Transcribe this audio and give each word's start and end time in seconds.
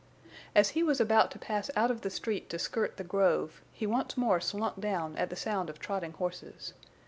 As 0.55 0.69
he 0.69 0.81
was 0.81 0.99
about 0.99 1.29
to 1.29 1.37
pass 1.37 1.69
out 1.75 1.91
of 1.91 2.01
the 2.01 2.09
street 2.09 2.49
to 2.49 2.57
skirt 2.57 2.97
the 2.97 3.03
grove, 3.03 3.61
he 3.71 3.85
once 3.85 4.17
more 4.17 4.39
slunk 4.41 4.79
down 4.79 5.15
at 5.15 5.29
the 5.29 5.35
sound 5.35 5.69
of 5.69 5.77
trotting 5.77 6.13
horses. 6.13 6.73